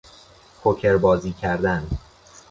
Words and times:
پوکر 0.61 0.97
بازی 0.97 1.33
کردن 1.33 1.87